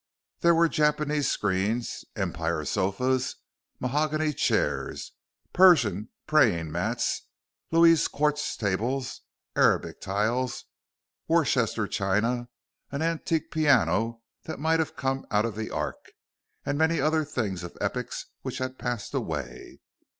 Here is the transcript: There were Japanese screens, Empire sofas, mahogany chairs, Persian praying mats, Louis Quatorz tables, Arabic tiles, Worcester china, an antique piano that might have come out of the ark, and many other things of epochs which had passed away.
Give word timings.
There 0.39 0.55
were 0.55 0.67
Japanese 0.67 1.29
screens, 1.29 2.05
Empire 2.15 2.65
sofas, 2.65 3.35
mahogany 3.79 4.33
chairs, 4.33 5.11
Persian 5.53 6.09
praying 6.25 6.71
mats, 6.71 7.27
Louis 7.69 8.07
Quatorz 8.07 8.57
tables, 8.57 9.21
Arabic 9.55 10.01
tiles, 10.01 10.65
Worcester 11.27 11.85
china, 11.87 12.49
an 12.89 13.03
antique 13.03 13.51
piano 13.51 14.23
that 14.45 14.57
might 14.57 14.79
have 14.79 14.95
come 14.95 15.27
out 15.29 15.45
of 15.45 15.55
the 15.55 15.69
ark, 15.69 16.13
and 16.65 16.79
many 16.79 16.99
other 16.99 17.23
things 17.23 17.61
of 17.61 17.77
epochs 17.79 18.25
which 18.41 18.57
had 18.57 18.79
passed 18.79 19.13
away. 19.13 19.81